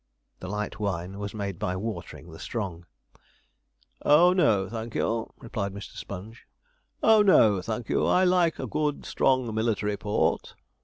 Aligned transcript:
The 0.39 0.47
light 0.47 0.79
wine 0.79 1.19
was 1.19 1.35
made 1.35 1.59
by 1.59 1.75
watering 1.75 2.31
the 2.31 2.39
strong. 2.39 2.87
'Oh 4.01 4.33
no, 4.33 4.67
thank 4.67 4.95
you,' 4.95 5.31
replied 5.37 5.75
Mr. 5.75 5.95
Sponge, 5.95 6.47
'oh 7.03 7.21
no, 7.21 7.61
thank 7.61 7.87
you. 7.87 8.07
I 8.07 8.23
like 8.23 8.55
good 8.57 9.05
strong 9.05 9.53
military 9.53 9.97
port.' 9.97 10.55